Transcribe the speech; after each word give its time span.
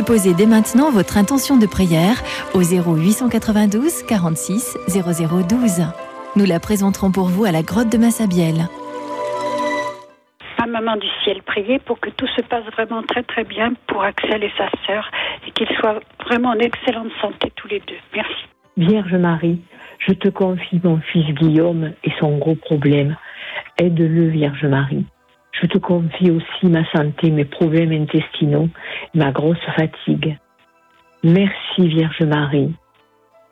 Déposez 0.00 0.32
dès 0.32 0.46
maintenant 0.46 0.90
votre 0.90 1.18
intention 1.18 1.58
de 1.58 1.66
prière 1.66 2.22
au 2.54 2.62
0892 2.62 4.02
46 4.04 4.78
0012. 4.88 5.82
Nous 6.36 6.46
la 6.46 6.58
présenterons 6.58 7.12
pour 7.12 7.26
vous 7.26 7.44
à 7.44 7.52
la 7.52 7.60
grotte 7.60 7.92
de 7.92 7.98
Massabielle. 7.98 8.64
À 10.56 10.66
maman 10.66 10.96
du 10.96 11.06
ciel, 11.22 11.42
priez 11.42 11.78
pour 11.80 12.00
que 12.00 12.08
tout 12.08 12.26
se 12.28 12.40
passe 12.40 12.64
vraiment 12.72 13.02
très 13.02 13.22
très 13.24 13.44
bien 13.44 13.74
pour 13.88 14.02
Axel 14.02 14.42
et 14.42 14.52
sa 14.56 14.70
sœur 14.86 15.10
et 15.46 15.50
qu'ils 15.50 15.68
soient 15.76 16.00
vraiment 16.24 16.52
en 16.52 16.58
excellente 16.58 17.12
santé 17.20 17.52
tous 17.56 17.68
les 17.68 17.80
deux. 17.80 18.00
Merci. 18.16 18.46
Vierge 18.78 19.14
Marie, 19.16 19.60
je 19.98 20.14
te 20.14 20.30
confie 20.30 20.80
mon 20.82 20.98
fils 21.12 21.26
Guillaume 21.34 21.92
et 22.04 22.12
son 22.18 22.38
gros 22.38 22.54
problème. 22.54 23.16
Aide-le, 23.78 24.28
Vierge 24.28 24.64
Marie. 24.64 25.04
Je 25.60 25.66
te 25.66 25.78
confie 25.78 26.30
aussi 26.30 26.66
ma 26.66 26.84
santé, 26.90 27.30
mes 27.30 27.44
problèmes 27.44 27.92
intestinaux, 27.92 28.70
ma 29.14 29.30
grosse 29.32 29.58
fatigue. 29.76 30.38
Merci 31.22 31.88
Vierge 31.88 32.22
Marie. 32.22 32.72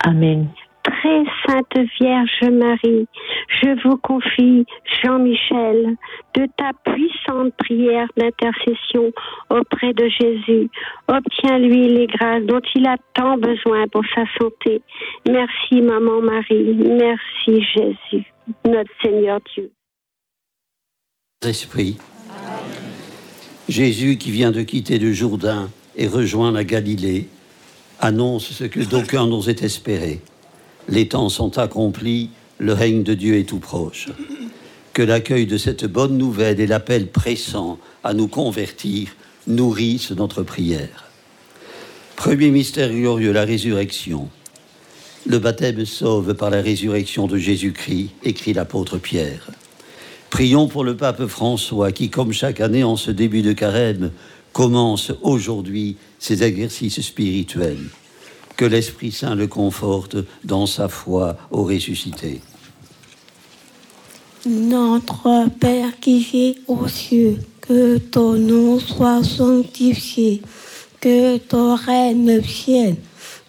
Amen. 0.05 0.49
Très 0.85 1.23
Sainte 1.47 1.91
Vierge 2.01 2.51
Marie, 2.51 3.07
je 3.49 3.82
vous 3.82 3.99
confie 3.99 4.65
Jean-Michel 5.02 5.97
de 6.35 6.47
ta 6.57 6.71
puissante 6.85 7.52
prière 7.59 8.07
d'intercession 8.16 9.13
auprès 9.51 9.93
de 9.93 10.09
Jésus. 10.09 10.71
Obtiens-lui 11.09 11.88
les 11.88 12.07
grâces 12.07 12.45
dont 12.45 12.63
il 12.75 12.87
a 12.87 12.97
tant 13.13 13.37
besoin 13.37 13.87
pour 13.88 14.02
sa 14.15 14.25
santé. 14.41 14.80
Merci 15.29 15.82
Maman 15.82 16.23
Marie, 16.23 16.75
merci 16.75 17.63
Jésus, 17.63 18.32
notre 18.65 18.91
Seigneur 19.02 19.41
Dieu. 19.54 19.71
Esprit. 21.45 21.99
Jésus 23.69 24.16
qui 24.16 24.30
vient 24.30 24.51
de 24.51 24.63
quitter 24.63 24.99
le 24.99 25.13
Jourdain 25.13 25.71
et 25.97 26.07
rejoint 26.07 26.52
la 26.52 26.65
Galilée 26.65 27.29
annonce 28.01 28.51
ce 28.52 28.65
que 28.65 28.80
d'aucuns 28.80 29.27
n'osaient 29.27 29.63
espérer. 29.65 30.21
Les 30.88 31.09
temps 31.09 31.29
sont 31.29 31.59
accomplis, 31.59 32.30
le 32.59 32.73
règne 32.73 33.02
de 33.02 33.13
Dieu 33.15 33.37
est 33.37 33.49
tout 33.49 33.59
proche. 33.59 34.09
Que 34.95 35.02
l'accueil 35.02 35.47
de 35.47 35.59
cette 35.59 35.85
bonne 35.85 36.16
nouvelle 36.16 36.60
et 36.60 36.66
l'appel 36.66 37.09
pressant 37.09 37.79
à 38.05 38.15
nous 38.15 38.29
convertir 38.29 39.15
nourrissent 39.47 40.13
notre 40.13 40.43
prière. 40.43 41.10
Premier 42.16 42.51
mystère 42.51 42.91
glorieux, 42.91 43.32
la 43.32 43.45
résurrection. 43.45 44.29
Le 45.27 45.38
baptême 45.38 45.85
sauve 45.85 46.35
par 46.35 46.51
la 46.51 46.63
résurrection 46.63 47.27
de 47.27 47.37
Jésus-Christ, 47.37 48.10
écrit 48.25 48.55
l'apôtre 48.55 48.99
Pierre. 48.99 49.51
Prions 50.39 50.69
pour 50.69 50.85
le 50.85 50.97
pape 50.97 51.27
François 51.27 51.91
qui, 51.91 52.11
comme 52.11 52.31
chaque 52.33 52.61
année 52.61 52.85
en 52.85 52.95
ce 52.95 53.11
début 53.11 53.43
de 53.43 53.53
carême, 53.53 54.13
commence 54.53 55.11
aujourd'hui 55.23 55.97
ses 56.21 56.45
exercices 56.45 57.01
spirituels. 57.01 57.89
Que 58.57 58.65
l'Esprit 58.65 59.11
Saint 59.11 59.35
le 59.35 59.49
conforte 59.49 60.16
dans 60.45 60.66
sa 60.66 60.89
foi 60.89 61.37
au 61.51 61.65
ressuscité. 61.65 62.41
Notre 64.47 65.48
Père 65.59 65.98
qui 66.00 66.21
vis 66.21 66.54
aux 66.69 66.87
cieux, 66.87 67.38
que 67.60 67.98
ton 67.98 68.34
nom 68.34 68.78
soit 68.78 69.25
sanctifié, 69.25 70.41
que 71.00 71.38
ton 71.38 71.75
règne 71.75 72.38
vienne, 72.38 72.94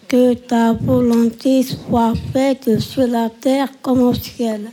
que 0.08 0.34
ta 0.34 0.72
volonté 0.72 1.62
soit 1.62 2.14
faite 2.32 2.80
sur 2.80 3.06
la 3.06 3.30
terre 3.30 3.68
comme 3.80 4.02
au 4.02 4.12
ciel. 4.12 4.72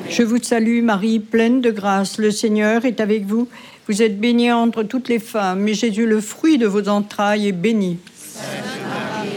Je 0.11 0.23
vous 0.23 0.43
salue 0.43 0.83
Marie, 0.83 1.19
pleine 1.19 1.61
de 1.61 1.71
grâce. 1.71 2.17
Le 2.17 2.31
Seigneur 2.31 2.83
est 2.83 2.99
avec 2.99 3.25
vous. 3.25 3.47
Vous 3.87 4.01
êtes 4.01 4.19
bénie 4.19 4.51
entre 4.51 4.83
toutes 4.83 5.07
les 5.07 5.19
femmes, 5.19 5.65
et 5.69 5.73
Jésus, 5.73 6.05
le 6.05 6.19
fruit 6.19 6.57
de 6.57 6.67
vos 6.67 6.89
entrailles, 6.89 7.47
est 7.47 7.53
béni. 7.53 7.97
Sainte 8.13 8.43
maintenant. 8.83 9.31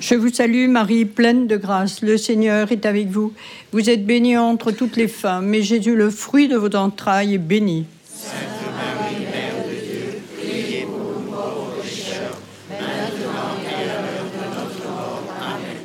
Je 0.00 0.14
vous 0.14 0.32
salue 0.32 0.68
Marie, 0.68 1.04
pleine 1.04 1.48
de 1.48 1.56
grâce. 1.56 2.00
Le 2.00 2.16
Seigneur 2.16 2.70
est 2.70 2.86
avec 2.86 3.08
vous. 3.08 3.32
Vous 3.72 3.90
êtes 3.90 4.06
bénie 4.06 4.38
entre 4.38 4.70
toutes 4.70 4.96
les 4.96 5.08
femmes, 5.08 5.52
et 5.52 5.62
Jésus, 5.62 5.96
le 5.96 6.10
fruit 6.10 6.46
de 6.46 6.56
vos 6.56 6.74
entrailles, 6.76 7.34
est 7.34 7.38
béni 7.38 7.84
Marie, 8.76 9.26
Mère 9.26 9.64
de 9.66 9.74
Dieu, 9.74 10.22
priez 10.38 10.84
pour 10.84 10.98
nous 10.98 11.30
pauvres 11.30 11.82
pécheurs, 11.82 12.38
maintenant 12.70 13.58
et 13.64 13.82
à 13.82 14.00
l'heure 14.00 14.30
de 14.32 14.42
notre 14.54 14.88
mort. 14.88 15.22
Amen. 15.40 15.84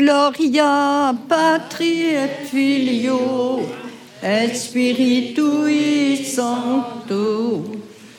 Gloria 0.00 1.12
patri 1.28 2.16
et 2.16 2.48
filio 2.50 3.60
et 4.22 4.56
spiritui 4.56 6.24
sancto. 6.24 7.66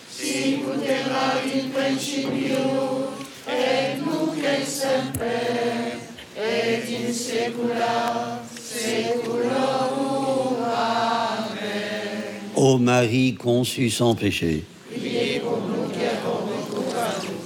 Sicut 0.07 0.85
erat 0.85 1.41
in 1.55 1.71
principio, 1.73 3.09
et 3.49 3.97
nunc 3.97 4.37
et 4.45 4.63
semper, 4.63 5.97
et 6.37 6.85
in 6.99 7.09
saecula 7.11 8.43
saeculorum. 8.61 10.61
Amen. 10.61 12.45
Ô 12.55 12.77
Marie 12.77 13.33
conçue 13.33 13.89
sans 13.89 14.13
péché. 14.13 14.65
Priez 14.87 15.39
pour 15.39 15.57
nous 15.57 15.89
qui 15.89 16.05
avons. 16.05 16.45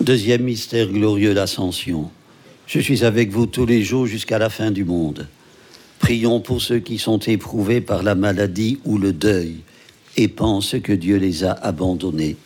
Deuxième 0.02 0.44
mystère 0.44 0.90
glorieux, 0.90 1.34
l'ascension. 1.34 2.12
Je 2.68 2.80
suis 2.80 3.04
avec 3.04 3.32
vous 3.32 3.46
tous 3.46 3.66
les 3.66 3.84
jours 3.84 4.08
jusqu'à 4.08 4.40
la 4.40 4.50
fin 4.50 4.72
du 4.72 4.84
monde. 4.84 5.28
Prions 6.00 6.40
pour 6.40 6.62
ceux 6.62 6.80
qui 6.80 6.98
sont 6.98 7.20
éprouvés 7.20 7.82
par 7.82 8.04
la 8.04 8.16
maladie 8.16 8.80
ou 8.86 8.98
le 8.98 9.14
deuil 9.14 9.58
et 10.18 10.28
pensent 10.28 10.76
que 10.84 10.94
Dieu 10.94 11.18
les 11.18 11.44
a 11.44 11.52
abandonnés. 11.52 12.38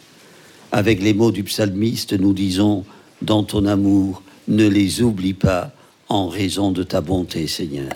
Avec 0.71 1.01
les 1.01 1.13
mots 1.13 1.31
du 1.31 1.43
psalmiste, 1.43 2.13
nous 2.13 2.33
disons, 2.33 2.85
dans 3.21 3.43
ton 3.43 3.65
amour, 3.65 4.21
ne 4.47 4.67
les 4.67 5.01
oublie 5.01 5.33
pas 5.33 5.71
en 6.09 6.27
raison 6.27 6.71
de 6.71 6.83
ta 6.83 7.01
bonté, 7.01 7.47
Seigneur. 7.47 7.93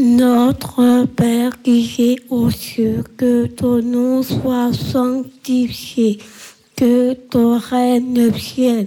Notre 0.00 1.06
Père 1.06 1.60
qui 1.62 1.94
es 1.98 2.16
aux 2.28 2.50
cieux, 2.50 3.02
que 3.16 3.46
ton 3.46 3.82
nom 3.82 4.22
soit 4.22 4.72
sanctifié, 4.72 6.18
que 6.76 7.14
ton 7.14 7.58
règne 7.58 8.28
vienne, 8.28 8.86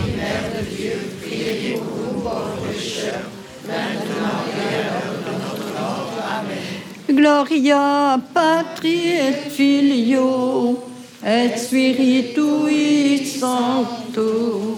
Gloria 7.13 8.19
patri 8.33 9.09
et 9.09 9.49
filio 9.49 10.77
et 11.23 11.57
spiritui 11.57 13.25
sancto. 13.25 14.77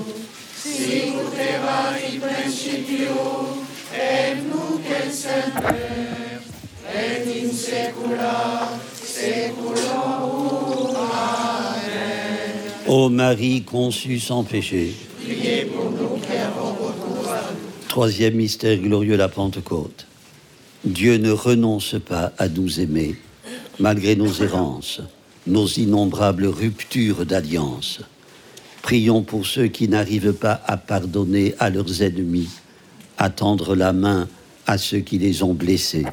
Sicut 0.58 1.38
erat 1.38 2.02
in 2.10 2.20
principio, 2.20 3.14
et 3.94 4.36
nunc 4.50 4.82
et 4.90 5.12
semper, 5.12 6.42
et 6.90 7.28
in 7.44 7.52
saecula 7.52 8.70
saeculorum. 9.04 10.96
Amen. 10.96 12.52
Ô 12.88 13.10
Marie 13.10 13.64
conçue 13.64 14.20
sans 14.20 14.44
péché. 14.44 14.94
Priez 15.24 15.66
pour 15.66 15.92
nous 15.92 16.18
qui 16.20 16.36
avons 16.36 16.74
recours 16.74 17.32
à 17.32 17.52
vous. 17.52 17.88
Troisième 17.88 18.36
mystère 18.36 18.78
glorieux, 18.78 19.18
la 19.18 19.30
Pentecôte. 19.30 20.08
Dieu 20.86 21.18
ne 21.18 21.32
renonce 21.32 21.96
pas 22.06 22.34
à 22.38 22.50
nous 22.50 22.80
aimer, 22.82 23.16
malgré 23.80 24.16
nos 24.16 24.34
errances, 24.34 25.02
nos 25.48 25.66
innombrables 25.66 26.46
ruptures 26.46 27.26
d'alliance. 27.26 28.02
Prions 28.82 29.22
pour 29.22 29.46
ceux 29.46 29.68
qui 29.68 29.88
n'arrivent 29.88 30.34
pas 30.34 30.62
à 30.66 30.76
pardonner 30.76 31.56
à 31.58 31.70
leurs 31.70 32.02
ennemis, 32.02 32.50
à 33.18 33.30
tendre 33.30 33.76
la 33.76 33.94
main 33.94 34.28
à 34.68 34.78
ceux 34.78 35.00
qui 35.00 35.18
les 35.18 35.42
ont 35.42 35.54
blessés. 35.54 36.06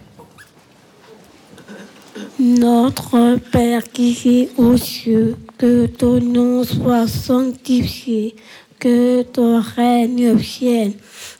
Notre 2.38 3.38
Père 3.50 3.90
qui 3.90 4.16
es 4.24 4.48
aux 4.56 4.76
cieux, 4.76 5.36
que 5.58 5.86
ton 5.86 6.20
nom 6.20 6.62
soit 6.64 7.08
sanctifié, 7.08 8.36
que 8.78 9.22
ton 9.22 9.60
règne 9.60 10.34
vienne, 10.34 10.94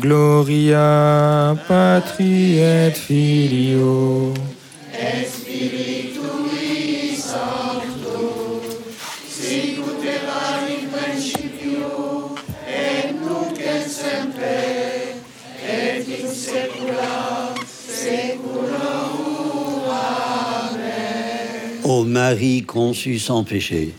Gloria 0.00 1.56
patri 1.66 2.58
et 2.58 2.96
filio. 2.96 4.32
Et 4.94 5.26
Spiritui 5.26 7.16
Sancto, 7.16 8.62
sicut 9.28 10.04
erat 10.04 10.68
in 10.70 10.86
principio, 10.94 12.34
et 12.66 13.12
nunc 13.12 13.58
et 13.58 13.88
semper, 13.88 15.18
et 15.66 16.06
in 16.22 16.28
saecula 16.28 17.54
saeculorum. 17.66 18.78
Amen. 20.70 21.80
Ô 21.84 22.04
Marie 22.04 22.62
conçue 22.62 23.18
sans 23.18 23.42
péché. 23.44 23.94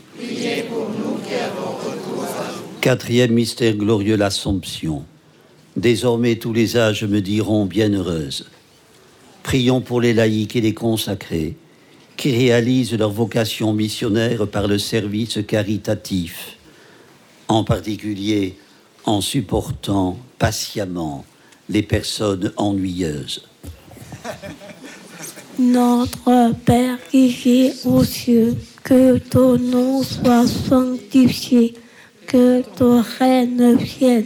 Pour 0.69 0.89
nous. 0.89 1.19
Quatrième 2.81 3.33
mystère 3.33 3.75
glorieux, 3.75 4.15
l'Assomption. 4.15 5.03
Désormais 5.75 6.35
tous 6.35 6.53
les 6.53 6.77
âges 6.77 7.03
me 7.03 7.21
diront 7.21 7.65
bienheureuse. 7.65 8.47
Prions 9.43 9.81
pour 9.81 10.01
les 10.01 10.13
laïcs 10.13 10.55
et 10.55 10.61
les 10.61 10.73
consacrés 10.73 11.55
qui 12.17 12.35
réalisent 12.35 12.97
leur 12.97 13.11
vocation 13.11 13.71
missionnaire 13.73 14.45
par 14.47 14.67
le 14.67 14.77
service 14.77 15.39
caritatif, 15.47 16.57
en 17.47 17.63
particulier 17.63 18.57
en 19.05 19.21
supportant 19.21 20.17
patiemment 20.37 21.23
les 21.69 21.83
personnes 21.83 22.51
ennuyeuses. 22.57 23.47
Notre 25.59 26.53
Père 26.65 26.97
qui 27.09 27.65
es 27.65 27.73
aux 27.85 28.03
cieux, 28.03 28.55
que 28.83 29.17
ton 29.17 29.57
nom 29.57 30.03
soit 30.03 30.47
sanctifié, 30.47 31.73
que 32.27 32.61
ton 32.77 33.03
règne 33.19 33.75
vienne, 33.75 34.25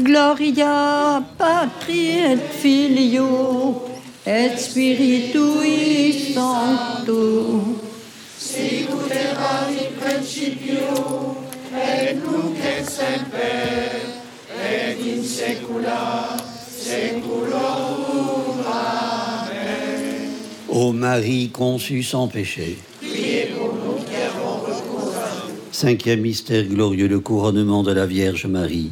Gloria 0.00 1.22
Patri 1.36 2.08
et 2.18 2.36
Filio 2.36 3.82
et 4.24 4.56
Spiritui 4.56 6.32
Sancto. 6.34 7.76
Sicut 8.38 9.10
erat 9.10 9.70
in 9.70 9.92
principio, 9.98 11.36
et 11.74 12.14
nunc 12.14 12.56
et 12.62 12.84
semper, 12.84 13.90
et 14.54 14.98
in 15.02 15.22
saecula 15.22 16.36
saeculorum. 16.70 18.62
Amen. 18.66 20.30
Ô 20.68 20.92
Marie 20.92 21.50
conçue 21.50 22.02
sans 22.02 22.28
péché. 22.28 22.78
Priez. 23.00 23.48
Cinquième 25.72 26.22
mystère 26.22 26.64
glorieux, 26.64 27.06
le 27.06 27.20
couronnement 27.20 27.84
de 27.84 27.92
la 27.92 28.04
Vierge 28.04 28.46
Marie. 28.46 28.90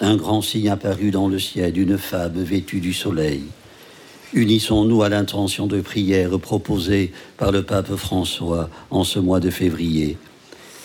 Un 0.00 0.16
grand 0.16 0.42
signe 0.42 0.68
apparut 0.68 1.10
dans 1.10 1.28
le 1.28 1.38
ciel, 1.38 1.78
une 1.78 1.96
femme 1.96 2.42
vêtue 2.42 2.80
du 2.80 2.92
soleil. 2.92 3.42
Unissons-nous 4.34 5.02
à 5.02 5.08
l'intention 5.08 5.66
de 5.66 5.80
prière 5.80 6.38
proposée 6.38 7.12
par 7.38 7.52
le 7.52 7.62
pape 7.62 7.94
François 7.96 8.68
en 8.90 9.04
ce 9.04 9.18
mois 9.18 9.40
de 9.40 9.50
février. 9.50 10.18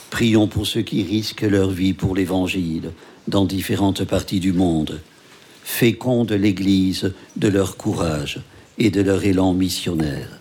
Prions 0.10 0.48
pour 0.48 0.68
ceux 0.68 0.82
qui 0.82 1.04
risquent 1.04 1.42
leur 1.42 1.70
vie 1.70 1.94
pour 1.94 2.16
l'Évangile 2.16 2.92
dans 3.28 3.46
différentes 3.46 4.06
parties 4.06 4.40
du 4.40 4.54
monde. 4.54 5.02
Féconde 5.64 6.32
l'Église 6.32 7.14
de 7.36 7.48
leur 7.48 7.78
courage 7.78 8.42
et 8.78 8.90
de 8.90 9.02
leur 9.02 9.24
élan 9.24 9.54
missionnaire. 9.54 10.41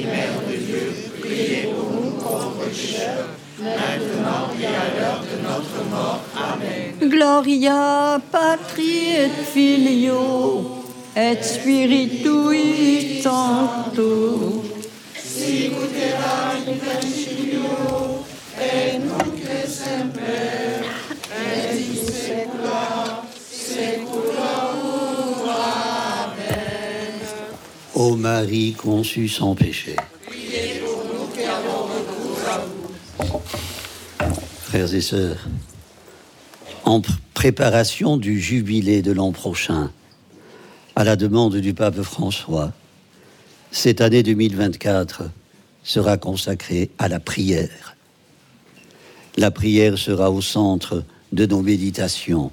Gloria 7.21 8.17
patri 8.31 9.13
et 9.13 9.29
filio 9.53 10.81
et 11.15 11.43
spiritui 11.43 13.21
sancto. 13.21 14.63
Sicut 15.13 15.93
erat 16.01 16.65
in 16.65 16.79
principio, 16.79 17.61
et 18.57 18.97
nunc 18.97 19.37
et 19.37 19.67
semper, 19.69 20.81
et 21.29 21.77
in 21.77 21.93
saecula 22.09 23.21
saeculorum. 23.37 25.45
Amen. 26.25 27.21
Ô 27.93 28.15
Marie 28.15 28.73
conçue 28.73 29.29
sans 29.29 29.53
péché, 29.53 29.95
Priez 30.25 30.81
pour 30.83 31.05
nous 31.05 31.27
qui 31.35 31.43
avons 31.43 31.85
recours 31.85 32.49
à 32.49 32.65
vous. 32.65 32.89
frères 34.63 34.95
et 34.95 35.01
sœurs, 35.01 35.37
en 36.91 36.99
pr- 36.99 37.15
préparation 37.33 38.17
du 38.17 38.41
jubilé 38.41 39.01
de 39.01 39.13
l'an 39.13 39.31
prochain, 39.31 39.91
à 40.97 41.05
la 41.05 41.15
demande 41.15 41.55
du 41.55 41.73
pape 41.73 42.01
François, 42.01 42.73
cette 43.71 44.01
année 44.01 44.23
2024 44.23 45.23
sera 45.83 46.17
consacrée 46.17 46.89
à 46.99 47.07
la 47.07 47.21
prière. 47.21 47.95
La 49.37 49.51
prière 49.51 49.97
sera 49.97 50.31
au 50.31 50.41
centre 50.41 51.05
de 51.31 51.45
nos 51.45 51.61
méditations 51.61 52.51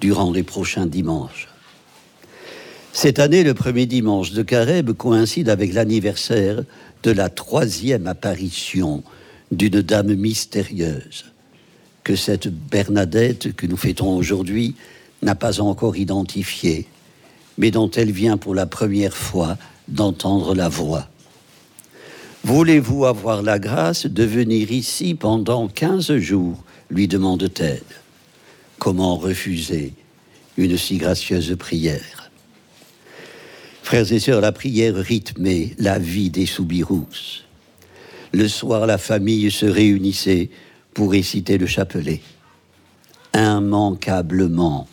durant 0.00 0.32
les 0.32 0.42
prochains 0.42 0.86
dimanches. 0.86 1.46
Cette 2.92 3.20
année, 3.20 3.44
le 3.44 3.54
premier 3.54 3.86
dimanche 3.86 4.32
de 4.32 4.42
Carême 4.42 4.94
coïncide 4.94 5.48
avec 5.48 5.72
l'anniversaire 5.72 6.64
de 7.04 7.10
la 7.12 7.28
troisième 7.28 8.08
apparition 8.08 9.04
d'une 9.52 9.80
dame 9.80 10.14
mystérieuse 10.16 11.26
que 12.06 12.14
cette 12.14 12.46
Bernadette 12.46 13.56
que 13.56 13.66
nous 13.66 13.76
fêtons 13.76 14.16
aujourd'hui 14.16 14.76
n'a 15.22 15.34
pas 15.34 15.60
encore 15.60 15.96
identifiée, 15.96 16.86
mais 17.58 17.72
dont 17.72 17.90
elle 17.90 18.12
vient 18.12 18.36
pour 18.36 18.54
la 18.54 18.66
première 18.66 19.16
fois 19.16 19.58
d'entendre 19.88 20.54
la 20.54 20.68
voix. 20.68 21.08
Voulez-vous 22.44 23.06
avoir 23.06 23.42
la 23.42 23.58
grâce 23.58 24.06
de 24.06 24.22
venir 24.22 24.70
ici 24.70 25.16
pendant 25.16 25.66
15 25.66 26.18
jours 26.18 26.62
lui 26.90 27.08
demande-t-elle. 27.08 27.82
Comment 28.78 29.16
refuser 29.16 29.92
une 30.56 30.76
si 30.76 30.98
gracieuse 30.98 31.56
prière? 31.58 32.30
Frères 33.82 34.12
et 34.12 34.20
sœurs, 34.20 34.40
la 34.40 34.52
prière 34.52 34.94
rythmait 34.94 35.74
la 35.78 35.98
vie 35.98 36.30
des 36.30 36.46
Soubirous. 36.46 37.42
Le 38.32 38.46
soir, 38.46 38.86
la 38.86 38.98
famille 38.98 39.50
se 39.50 39.66
réunissait 39.66 40.50
pour 40.96 41.10
réciter 41.10 41.58
le 41.58 41.66
chapelet. 41.66 42.22
Immanquablement, 43.34 44.88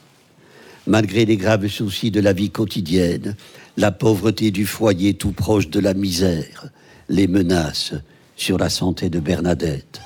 malgré 0.85 1.23
les 1.23 1.37
graves 1.37 1.69
soucis 1.69 2.11
de 2.11 2.19
la 2.19 2.33
vie 2.33 2.49
quotidienne, 2.49 3.37
la 3.77 3.93
pauvreté 3.93 4.51
du 4.51 4.65
foyer 4.65 5.13
tout 5.13 5.31
proche 5.31 5.69
de 5.69 5.79
la 5.79 5.93
misère, 5.93 6.67
les 7.07 7.27
menaces 7.27 7.93
sur 8.35 8.57
la 8.57 8.69
santé 8.69 9.09
de 9.09 9.21
Bernadette. 9.21 10.01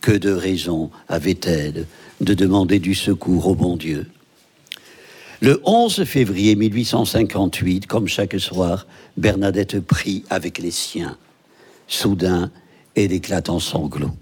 Que 0.00 0.12
de 0.12 0.32
raisons 0.32 0.90
avait-elle 1.08 1.84
de 2.22 2.32
demander 2.32 2.78
du 2.78 2.94
secours 2.94 3.46
au 3.46 3.54
bon 3.54 3.76
Dieu? 3.76 4.06
Le 5.42 5.60
11 5.64 6.04
février 6.04 6.56
1858, 6.56 7.86
comme 7.86 8.08
chaque 8.08 8.40
soir, 8.40 8.86
Bernadette 9.18 9.78
prie 9.80 10.24
avec 10.30 10.56
les 10.56 10.70
siens. 10.70 11.18
Soudain, 11.86 12.50
elle 12.94 13.12
éclate 13.12 13.50
en 13.50 13.58
sanglots. 13.58 14.16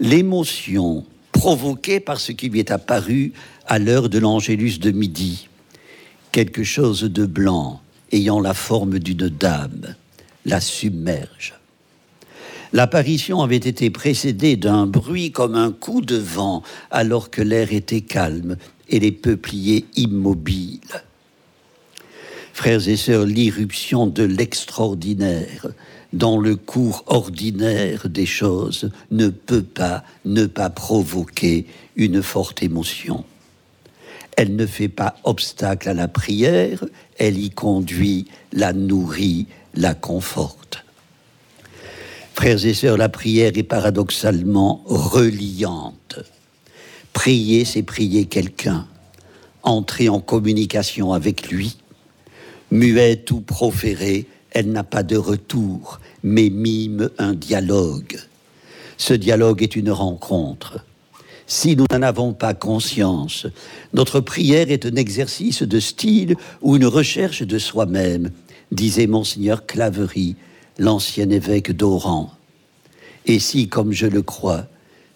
L'émotion 0.00 1.04
provoquée 1.32 2.00
par 2.00 2.20
ce 2.20 2.32
qui 2.32 2.48
lui 2.48 2.60
est 2.60 2.70
apparu 2.70 3.32
à 3.66 3.78
l'heure 3.78 4.08
de 4.08 4.18
l'Angélus 4.18 4.78
de 4.78 4.90
midi, 4.90 5.48
quelque 6.32 6.64
chose 6.64 7.02
de 7.02 7.24
blanc 7.24 7.80
ayant 8.12 8.40
la 8.40 8.54
forme 8.54 8.98
d'une 8.98 9.28
dame, 9.28 9.94
la 10.44 10.60
submerge. 10.60 11.54
L'apparition 12.72 13.40
avait 13.40 13.56
été 13.56 13.90
précédée 13.90 14.56
d'un 14.56 14.86
bruit 14.86 15.32
comme 15.32 15.54
un 15.54 15.72
coup 15.72 16.00
de 16.00 16.16
vent, 16.16 16.62
alors 16.90 17.30
que 17.30 17.42
l'air 17.42 17.72
était 17.72 18.02
calme 18.02 18.56
et 18.88 19.00
les 19.00 19.12
peupliers 19.12 19.86
immobiles. 19.96 20.80
Frères 22.52 22.88
et 22.88 22.96
sœurs, 22.96 23.24
l'irruption 23.24 24.06
de 24.06 24.24
l'extraordinaire 24.24 25.68
dans 26.16 26.38
le 26.38 26.56
cours 26.56 27.04
ordinaire 27.08 28.08
des 28.08 28.24
choses 28.24 28.90
ne 29.10 29.28
peut 29.28 29.62
pas 29.62 30.02
ne 30.24 30.46
pas 30.46 30.70
provoquer 30.70 31.66
une 31.94 32.22
forte 32.22 32.62
émotion. 32.62 33.24
Elle 34.36 34.56
ne 34.56 34.66
fait 34.66 34.88
pas 34.88 35.16
obstacle 35.24 35.90
à 35.90 35.94
la 35.94 36.08
prière, 36.08 36.84
elle 37.18 37.38
y 37.38 37.50
conduit, 37.50 38.26
la 38.52 38.72
nourrit, 38.72 39.46
la 39.74 39.94
conforte. 39.94 40.84
Frères 42.34 42.64
et 42.64 42.74
sœurs, 42.74 42.96
la 42.96 43.08
prière 43.10 43.52
est 43.54 43.62
paradoxalement 43.62 44.82
reliante. 44.86 46.18
Prier, 47.12 47.66
c'est 47.66 47.82
prier 47.82 48.24
quelqu'un, 48.24 48.86
entrer 49.62 50.08
en 50.08 50.20
communication 50.20 51.12
avec 51.12 51.48
lui. 51.48 51.76
Muette 52.70 53.30
ou 53.30 53.40
proférée, 53.40 54.26
elle 54.56 54.72
n'a 54.72 54.84
pas 54.84 55.02
de 55.02 55.18
retour, 55.18 56.00
mais 56.22 56.48
mime 56.48 57.10
un 57.18 57.34
dialogue. 57.34 58.18
Ce 58.96 59.12
dialogue 59.12 59.62
est 59.62 59.76
une 59.76 59.90
rencontre. 59.90 60.82
Si 61.46 61.76
nous 61.76 61.84
n'en 61.92 62.00
avons 62.00 62.32
pas 62.32 62.54
conscience, 62.54 63.46
notre 63.92 64.20
prière 64.20 64.70
est 64.70 64.86
un 64.86 64.96
exercice 64.96 65.62
de 65.62 65.78
style 65.78 66.36
ou 66.62 66.74
une 66.74 66.86
recherche 66.86 67.42
de 67.42 67.58
soi-même, 67.58 68.30
disait 68.72 69.06
monseigneur 69.06 69.66
Claverie, 69.66 70.36
l'ancien 70.78 71.28
évêque 71.28 71.72
d'Oran. 71.72 72.32
Et 73.26 73.38
si, 73.40 73.68
comme 73.68 73.92
je 73.92 74.06
le 74.06 74.22
crois, 74.22 74.64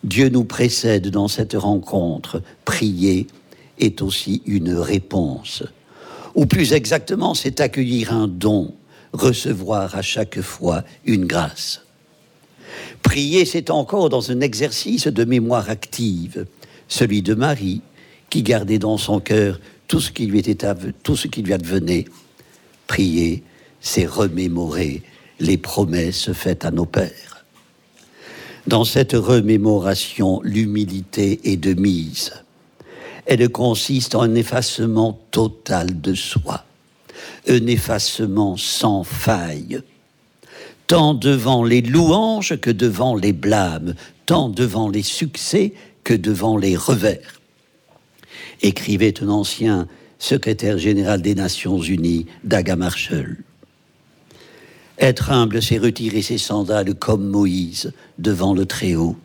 Dieu 0.05 0.29
nous 0.29 0.45
précède 0.45 1.09
dans 1.09 1.29
cette 1.29 1.55
rencontre, 1.55 2.43
prier 2.67 3.27
est 3.79 4.03
aussi 4.03 4.43
une 4.45 4.75
réponse. 4.75 5.63
Ou 6.35 6.45
plus 6.45 6.75
exactement, 6.75 7.33
c'est 7.33 7.61
accueillir 7.61 8.13
un 8.13 8.29
don, 8.29 8.75
recevoir 9.13 9.95
à 9.97 10.03
chaque 10.03 10.41
fois 10.41 10.85
une 11.05 11.27
grâce. 11.27 11.83
Prier, 13.03 13.45
c'est 13.45 13.71
encore 13.71 14.09
dans 14.09 14.31
un 14.31 14.41
exercice 14.41 15.07
de 15.07 15.25
mémoire 15.25 15.71
active, 15.71 16.47
celui 16.89 17.23
de 17.23 17.35
Marie, 17.35 17.83
qui 18.29 18.43
gardait 18.43 18.79
dans 18.79 18.99
son 18.99 19.21
cœur 19.21 19.61
tout 19.89 20.01
ce 20.01 20.13
qui 20.13 20.27
lui, 20.27 20.39
était, 20.39 20.57
tout 21.03 21.17
ce 21.17 21.27
qui 21.27 21.43
lui 21.43 21.53
advenait. 21.53 22.05
Prier, 22.87 23.43
c'est 23.81 24.07
remémorer 24.07 25.03
les 25.41 25.57
promesses 25.57 26.33
faites 26.33 26.65
à 26.65 26.71
nos 26.71 26.87
pères. 26.87 27.45
Dans 28.67 28.85
cette 28.85 29.15
remémoration, 29.15 30.41
l'humilité 30.45 31.41
est 31.45 31.57
de 31.57 31.75
mise. 31.75 32.33
Elle 33.27 33.49
consiste 33.49 34.15
en 34.15 34.23
un 34.23 34.35
effacement 34.35 35.19
total 35.31 36.01
de 36.01 36.15
soi, 36.15 36.65
un 37.49 37.67
effacement 37.67 38.57
sans 38.57 39.05
faille, 39.05 39.81
tant 40.87 41.15
devant 41.15 41.63
les 41.65 41.83
louanges 41.83 42.57
que 42.61 42.71
devant 42.71 43.15
les 43.15 43.33
blâmes, 43.33 43.95
tant 44.27 44.49
devant 44.49 44.89
les 44.89 45.03
succès 45.03 45.73
que 46.05 46.15
devant 46.15 46.57
les 46.57 46.77
revers. 46.77 47.41
Écrivait 48.63 49.23
un 49.23 49.29
ancien 49.29 49.87
secrétaire 50.19 50.79
général 50.79 51.23
des 51.23 51.35
Nations 51.35 51.81
Unies, 51.81 52.27
Daga 52.45 52.77
Marshall. 52.77 53.39
Être 54.99 55.31
humble, 55.31 55.63
c'est 55.63 55.79
retirer 55.79 56.21
ses 56.21 56.37
sandales 56.37 56.95
comme 56.95 57.27
Moïse 57.27 57.93
devant 58.19 58.53
le 58.53 58.67
Très-Haut. 58.67 59.17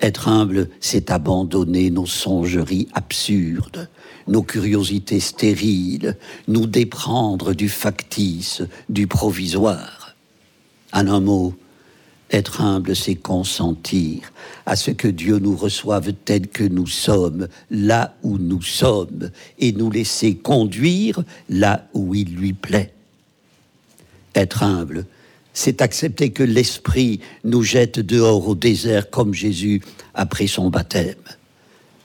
Être 0.00 0.28
humble, 0.28 0.68
c'est 0.80 1.10
abandonner 1.10 1.90
nos 1.90 2.06
songeries 2.06 2.88
absurdes, 2.94 3.88
nos 4.26 4.42
curiosités 4.42 5.20
stériles, 5.20 6.16
nous 6.48 6.66
déprendre 6.66 7.54
du 7.54 7.68
factice, 7.68 8.62
du 8.88 9.06
provisoire. 9.06 10.14
En 10.92 11.06
un 11.06 11.20
mot, 11.20 11.54
être 12.30 12.60
humble, 12.62 12.96
c'est 12.96 13.16
consentir 13.16 14.32
à 14.64 14.76
ce 14.76 14.90
que 14.90 15.08
Dieu 15.08 15.38
nous 15.38 15.56
reçoive 15.56 16.12
tels 16.12 16.48
que 16.48 16.64
nous 16.64 16.86
sommes, 16.86 17.48
là 17.70 18.14
où 18.22 18.38
nous 18.38 18.62
sommes, 18.62 19.30
et 19.58 19.72
nous 19.72 19.90
laisser 19.90 20.36
conduire 20.36 21.22
là 21.48 21.88
où 21.92 22.14
il 22.14 22.36
lui 22.36 22.52
plaît. 22.52 22.94
Être 24.34 24.62
humble, 24.62 25.06
c'est 25.60 25.82
accepter 25.82 26.30
que 26.30 26.42
l'Esprit 26.42 27.20
nous 27.44 27.62
jette 27.62 28.00
dehors 28.00 28.48
au 28.48 28.54
désert 28.54 29.10
comme 29.10 29.34
Jésus 29.34 29.82
après 30.14 30.46
son 30.46 30.70
baptême. 30.70 31.22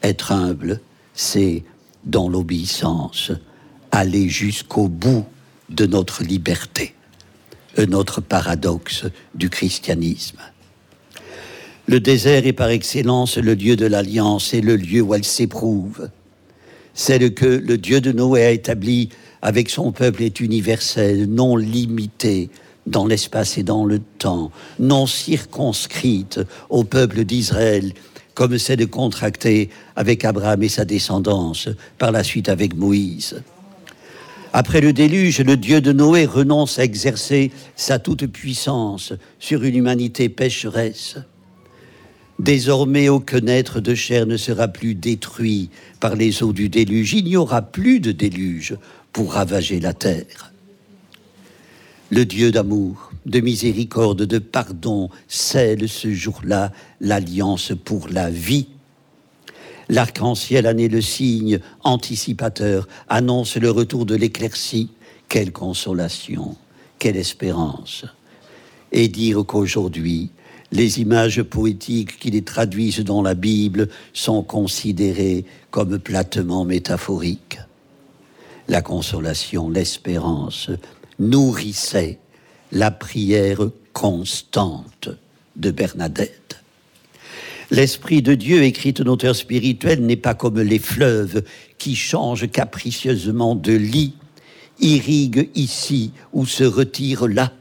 Être 0.02 0.32
humble, 0.32 0.78
c'est, 1.14 1.64
dans 2.04 2.28
l'obéissance, 2.28 3.32
aller 3.92 4.28
jusqu'au 4.28 4.88
bout 4.88 5.24
de 5.70 5.86
notre 5.86 6.22
liberté, 6.22 6.92
un 7.78 7.92
autre 7.92 8.20
paradoxe 8.20 9.06
du 9.34 9.48
christianisme. 9.48 10.40
Le 11.86 11.98
désert 11.98 12.46
est 12.46 12.52
par 12.52 12.68
excellence 12.68 13.38
le 13.38 13.54
lieu 13.54 13.76
de 13.76 13.86
l'alliance 13.86 14.52
et 14.52 14.60
le 14.60 14.76
lieu 14.76 15.00
où 15.00 15.14
elle 15.14 15.24
s'éprouve. 15.24 16.10
Celle 16.92 17.32
que 17.32 17.46
le 17.46 17.78
Dieu 17.78 18.02
de 18.02 18.12
Noé 18.12 18.44
a 18.44 18.50
établi 18.50 19.08
avec 19.40 19.70
son 19.70 19.92
peuple 19.92 20.24
est 20.24 20.40
universelle, 20.40 21.24
non 21.24 21.56
limitée 21.56 22.50
dans 22.86 23.06
l'espace 23.06 23.58
et 23.58 23.62
dans 23.62 23.84
le 23.84 23.98
temps, 24.18 24.50
non 24.78 25.06
circonscrite 25.06 26.40
au 26.70 26.84
peuple 26.84 27.24
d'Israël, 27.24 27.92
comme 28.34 28.58
c'est 28.58 28.76
de 28.76 28.84
contracter 28.84 29.70
avec 29.96 30.24
Abraham 30.24 30.62
et 30.62 30.68
sa 30.68 30.84
descendance, 30.84 31.68
par 31.98 32.12
la 32.12 32.22
suite 32.22 32.48
avec 32.48 32.74
Moïse. 32.74 33.42
Après 34.52 34.80
le 34.80 34.92
déluge, 34.92 35.40
le 35.40 35.56
Dieu 35.56 35.80
de 35.80 35.92
Noé 35.92 36.24
renonce 36.24 36.78
à 36.78 36.84
exercer 36.84 37.50
sa 37.74 37.98
toute-puissance 37.98 39.12
sur 39.38 39.64
une 39.64 39.76
humanité 39.76 40.28
pécheresse. 40.28 41.16
Désormais, 42.38 43.08
aucun 43.08 43.46
être 43.46 43.80
de 43.80 43.94
chair 43.94 44.26
ne 44.26 44.36
sera 44.36 44.68
plus 44.68 44.94
détruit 44.94 45.70
par 46.00 46.14
les 46.14 46.42
eaux 46.42 46.52
du 46.52 46.68
déluge. 46.68 47.14
Il 47.14 47.24
n'y 47.24 47.36
aura 47.36 47.62
plus 47.62 48.00
de 48.00 48.12
déluge 48.12 48.76
pour 49.12 49.32
ravager 49.32 49.80
la 49.80 49.94
terre. 49.94 50.52
Le 52.10 52.24
Dieu 52.24 52.52
d'amour, 52.52 53.10
de 53.26 53.40
miséricorde, 53.40 54.22
de 54.22 54.38
pardon 54.38 55.10
scelle 55.26 55.88
ce 55.88 56.12
jour-là 56.12 56.70
l'alliance 57.00 57.72
pour 57.84 58.08
la 58.08 58.30
vie. 58.30 58.68
L'arc-en-ciel 59.88 60.68
en 60.68 60.78
est 60.78 60.86
le 60.86 61.00
signe 61.00 61.58
anticipateur, 61.82 62.86
annonce 63.08 63.56
le 63.56 63.72
retour 63.72 64.06
de 64.06 64.14
l'éclaircie. 64.14 64.90
Quelle 65.28 65.50
consolation, 65.50 66.54
quelle 67.00 67.16
espérance. 67.16 68.04
Et 68.92 69.08
dire 69.08 69.44
qu'aujourd'hui, 69.44 70.30
les 70.70 71.00
images 71.00 71.42
poétiques 71.42 72.20
qui 72.20 72.30
les 72.30 72.42
traduisent 72.42 73.00
dans 73.00 73.22
la 73.22 73.34
Bible 73.34 73.88
sont 74.12 74.44
considérées 74.44 75.44
comme 75.72 75.98
platement 75.98 76.64
métaphoriques 76.64 77.58
la 78.68 78.82
consolation, 78.82 79.68
l'espérance, 79.70 80.70
nourrissait 81.18 82.18
la 82.72 82.90
prière 82.90 83.60
constante 83.92 85.08
de 85.56 85.70
Bernadette. 85.70 86.62
L'Esprit 87.70 88.22
de 88.22 88.34
Dieu, 88.34 88.62
écrit 88.62 88.94
un 89.00 89.06
auteur 89.06 89.34
spirituel, 89.34 90.04
n'est 90.04 90.16
pas 90.16 90.34
comme 90.34 90.60
les 90.60 90.78
fleuves 90.78 91.42
qui 91.78 91.96
changent 91.96 92.48
capricieusement 92.50 93.54
de 93.54 93.72
lit, 93.72 94.14
irriguent 94.78 95.48
ici 95.54 96.12
ou 96.32 96.46
se 96.46 96.64
retirent 96.64 97.26
là, 97.26 97.52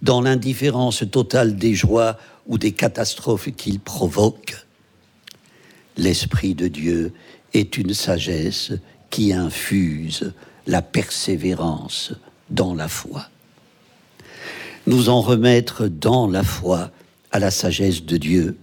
dans 0.00 0.20
l'indifférence 0.20 1.04
totale 1.10 1.56
des 1.56 1.74
joies 1.74 2.18
ou 2.46 2.58
des 2.58 2.72
catastrophes 2.72 3.50
qu'il 3.52 3.78
provoque. 3.78 4.56
L'Esprit 5.96 6.54
de 6.54 6.68
Dieu 6.68 7.12
est 7.54 7.76
une 7.76 7.94
sagesse 7.94 8.72
qui 9.10 9.32
infuse 9.32 10.32
la 10.66 10.82
persévérance 10.82 12.14
dans 12.52 12.74
la 12.74 12.88
foi. 12.88 13.26
Nous 14.86 15.08
en 15.08 15.20
remettre 15.20 15.88
dans 15.88 16.28
la 16.28 16.42
foi 16.42 16.90
à 17.30 17.38
la 17.38 17.50
sagesse 17.50 18.04
de 18.04 18.16
Dieu, 18.16 18.56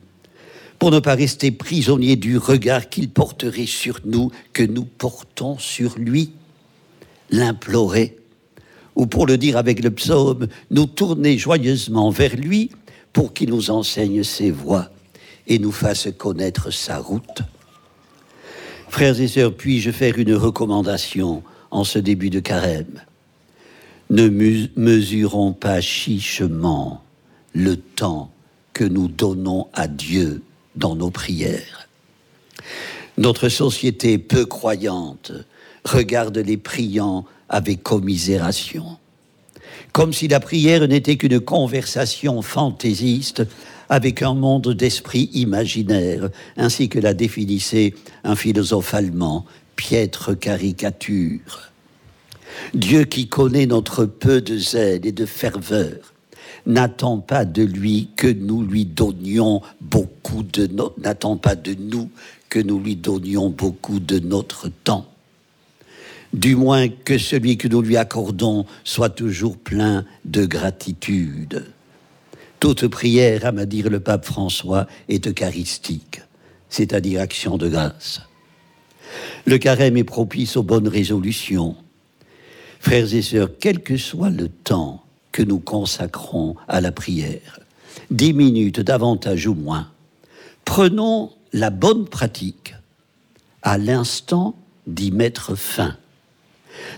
pour 0.77 0.91
ne 0.91 0.99
pas 0.99 1.15
rester 1.15 1.51
prisonniers 1.51 2.15
du 2.15 2.37
regard 2.37 2.87
qu'il 2.89 3.09
porterait 3.09 3.65
sur 3.65 3.99
nous, 4.05 4.31
que 4.53 4.63
nous 4.63 4.85
portons 4.85 5.57
sur 5.57 5.97
lui, 5.97 6.31
l'implorer, 7.29 8.17
ou 8.95 9.05
pour 9.05 9.27
le 9.27 9.37
dire 9.37 9.57
avec 9.57 9.83
le 9.83 9.91
psaume, 9.91 10.47
nous 10.71 10.85
tourner 10.85 11.37
joyeusement 11.37 12.09
vers 12.09 12.35
lui 12.35 12.71
pour 13.13 13.33
qu'il 13.33 13.49
nous 13.49 13.71
enseigne 13.71 14.23
ses 14.23 14.51
voies 14.51 14.89
et 15.47 15.59
nous 15.59 15.71
fasse 15.71 16.07
connaître 16.17 16.71
sa 16.71 16.97
route. 16.97 17.41
Frères 18.87 19.19
et 19.19 19.27
sœurs, 19.27 19.53
puis-je 19.53 19.91
faire 19.91 20.17
une 20.17 20.33
recommandation 20.33 21.43
en 21.71 21.83
ce 21.83 21.99
début 21.99 22.29
de 22.29 22.39
carême? 22.39 23.01
Ne 24.09 24.27
mesurons 24.75 25.53
pas 25.53 25.81
chichement 25.81 27.03
le 27.53 27.75
temps 27.77 28.31
que 28.73 28.83
nous 28.83 29.07
donnons 29.07 29.67
à 29.73 29.87
Dieu 29.87 30.41
dans 30.75 30.95
nos 30.95 31.11
prières. 31.11 31.87
Notre 33.17 33.49
société 33.49 34.17
peu 34.17 34.45
croyante 34.45 35.31
regarde 35.83 36.37
les 36.37 36.57
priants 36.57 37.25
avec 37.49 37.83
commisération, 37.83 38.97
comme 39.91 40.13
si 40.13 40.27
la 40.27 40.39
prière 40.39 40.87
n'était 40.87 41.17
qu'une 41.17 41.39
conversation 41.39 42.41
fantaisiste 42.41 43.43
avec 43.89 44.21
un 44.21 44.33
monde 44.33 44.73
d'esprit 44.73 45.29
imaginaire, 45.33 46.29
ainsi 46.57 46.89
que 46.89 46.99
l'a 46.99 47.13
définissait 47.13 47.93
un 48.23 48.35
philosophe 48.35 48.93
allemand, 48.93 49.45
piètre 49.75 50.37
caricature. 50.37 51.71
Dieu 52.73 53.03
qui 53.03 53.27
connaît 53.27 53.65
notre 53.65 54.05
peu 54.05 54.41
de 54.41 54.57
zèle 54.57 55.05
et 55.05 55.11
de 55.11 55.25
ferveur 55.25 56.13
n'attend 56.65 57.19
pas 57.19 57.45
de 57.45 57.63
lui 57.63 58.09
que 58.15 58.27
nous 58.27 58.63
lui 58.63 58.85
donnions 58.85 59.61
beaucoup 59.81 60.43
de 60.43 60.69
n'attend 60.97 61.37
pas 61.37 61.55
de 61.55 61.73
nous 61.73 62.09
que 62.49 62.59
nous 62.59 62.79
lui 62.79 62.95
donnions 62.95 63.49
beaucoup 63.49 63.99
de 63.99 64.19
notre 64.19 64.69
temps. 64.69 65.05
Du 66.33 66.55
moins 66.55 66.89
que 66.89 67.17
celui 67.17 67.57
que 67.57 67.67
nous 67.67 67.81
lui 67.81 67.97
accordons 67.97 68.65
soit 68.83 69.09
toujours 69.09 69.57
plein 69.57 70.05
de 70.25 70.45
gratitude. 70.45 71.65
Toute 72.59 72.87
prière, 72.87 73.45
à 73.45 73.51
me 73.51 73.65
dire 73.65 73.89
le 73.89 73.99
pape 73.99 74.25
François, 74.25 74.85
est 75.07 75.27
eucharistique, 75.27 76.21
c'est-à-dire 76.69 77.21
action 77.21 77.57
de 77.57 77.69
grâce. 77.69 78.21
Le 79.45 79.57
carême 79.57 79.97
est 79.97 80.03
propice 80.03 80.57
aux 80.57 80.63
bonnes 80.63 80.87
résolutions. 80.87 81.75
Frères 82.79 83.13
et 83.13 83.21
sœurs, 83.21 83.49
quel 83.59 83.81
que 83.81 83.97
soit 83.97 84.29
le 84.29 84.47
temps 84.49 85.03
que 85.31 85.43
nous 85.43 85.59
consacrons 85.59 86.55
à 86.67 86.81
la 86.81 86.91
prière, 86.91 87.59
dix 88.09 88.33
minutes 88.33 88.79
davantage 88.79 89.47
ou 89.47 89.53
moins, 89.53 89.91
prenons 90.65 91.31
la 91.53 91.69
bonne 91.69 92.05
pratique 92.05 92.75
à 93.61 93.77
l'instant 93.77 94.55
d'y 94.87 95.11
mettre 95.11 95.55
fin, 95.55 95.97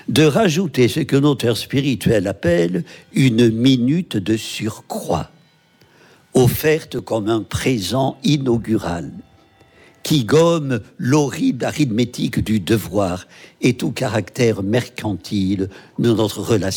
de 0.08 0.24
rajouter 0.24 0.88
ce 0.88 1.00
que 1.00 1.16
notre 1.16 1.46
auteur 1.46 1.58
spirituel 1.58 2.28
appelle 2.28 2.84
une 3.14 3.50
minute 3.50 4.18
de 4.18 4.38
surcroît 4.38 5.32
offerte 6.34 7.00
comme 7.00 7.28
un 7.28 7.42
présent 7.42 8.18
inaugural 8.24 9.12
qui 10.04 10.26
gomme 10.26 10.80
l'horrible 10.98 11.66
arithmétique 11.66 12.44
du 12.44 12.60
devoir 12.60 13.28
et 13.62 13.74
tout 13.74 13.92
caractère 13.92 14.64
mercantile 14.64 15.70
de 16.00 16.14
notre 16.14 16.42
relation. 16.42 16.72